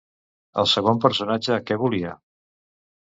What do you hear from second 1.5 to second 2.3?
què volia?